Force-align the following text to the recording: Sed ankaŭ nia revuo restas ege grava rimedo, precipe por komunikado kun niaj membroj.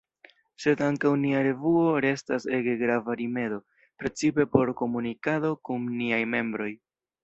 Sed 0.63 0.79
ankaŭ 0.85 1.11
nia 1.25 1.41
revuo 1.47 1.83
restas 2.07 2.49
ege 2.61 2.75
grava 2.81 3.19
rimedo, 3.21 3.63
precipe 4.03 4.49
por 4.57 4.75
komunikado 4.83 5.57
kun 5.71 5.91
niaj 6.03 6.23
membroj. 6.37 6.73